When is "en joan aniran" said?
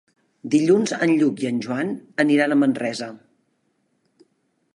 1.51-2.57